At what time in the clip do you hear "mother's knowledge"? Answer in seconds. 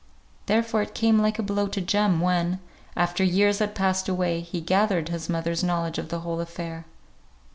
5.29-5.99